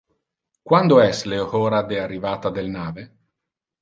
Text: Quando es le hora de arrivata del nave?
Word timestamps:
Quando 0.69 0.97
es 1.03 1.21
le 1.33 1.39
hora 1.57 1.83
de 1.91 2.01
arrivata 2.07 2.49
del 2.59 2.71
nave? 2.79 3.09